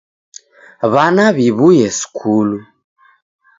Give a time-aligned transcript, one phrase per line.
[0.93, 2.57] W'ana w'iw'uye skulu!